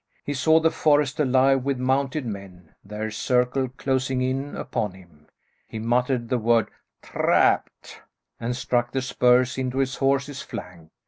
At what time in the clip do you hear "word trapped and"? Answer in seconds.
6.39-8.55